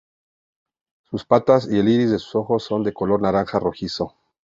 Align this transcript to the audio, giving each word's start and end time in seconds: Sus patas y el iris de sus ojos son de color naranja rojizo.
Sus 1.03 1.25
patas 1.27 1.67
y 1.71 1.77
el 1.77 1.87
iris 1.87 2.09
de 2.09 2.17
sus 2.17 2.33
ojos 2.33 2.63
son 2.63 2.81
de 2.83 2.91
color 2.91 3.21
naranja 3.21 3.59
rojizo. 3.59 4.15